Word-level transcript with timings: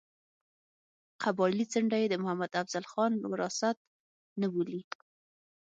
قبایلي 1.23 1.65
څنډه 1.71 1.97
یې 2.01 2.07
د 2.09 2.15
محمد 2.23 2.51
افضل 2.61 2.83
خان 2.91 3.13
وراثت 3.31 3.77
نه 4.41 4.47
بولي. 4.53 4.81